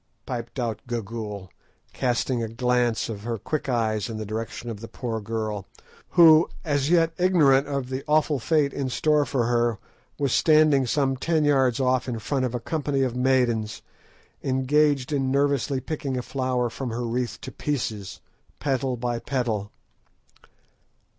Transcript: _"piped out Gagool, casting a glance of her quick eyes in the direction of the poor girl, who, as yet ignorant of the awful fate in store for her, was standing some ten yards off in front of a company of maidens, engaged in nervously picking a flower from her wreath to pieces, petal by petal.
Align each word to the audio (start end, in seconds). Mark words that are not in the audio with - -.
_"piped 0.25 0.57
out 0.57 0.81
Gagool, 0.87 1.49
casting 1.93 2.41
a 2.41 2.47
glance 2.47 3.07
of 3.07 3.21
her 3.21 3.37
quick 3.37 3.69
eyes 3.69 4.09
in 4.09 4.17
the 4.17 4.25
direction 4.25 4.71
of 4.71 4.79
the 4.81 4.87
poor 4.87 5.21
girl, 5.21 5.67
who, 6.17 6.49
as 6.65 6.89
yet 6.89 7.13
ignorant 7.19 7.67
of 7.67 7.89
the 7.89 8.03
awful 8.07 8.39
fate 8.39 8.73
in 8.73 8.89
store 8.89 9.25
for 9.25 9.45
her, 9.45 9.77
was 10.17 10.33
standing 10.33 10.87
some 10.87 11.15
ten 11.15 11.45
yards 11.45 11.79
off 11.79 12.09
in 12.09 12.17
front 12.17 12.45
of 12.45 12.55
a 12.55 12.59
company 12.59 13.03
of 13.03 13.15
maidens, 13.15 13.83
engaged 14.41 15.13
in 15.13 15.29
nervously 15.29 15.79
picking 15.79 16.17
a 16.17 16.23
flower 16.23 16.67
from 16.71 16.89
her 16.89 17.05
wreath 17.05 17.39
to 17.39 17.51
pieces, 17.51 18.21
petal 18.59 18.97
by 18.97 19.19
petal. 19.19 19.71